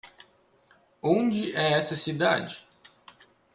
[1.03, 2.65] Onde é essa cidade?